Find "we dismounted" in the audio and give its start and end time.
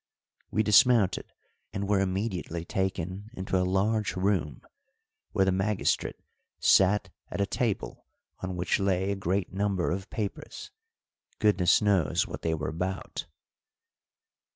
0.49-1.31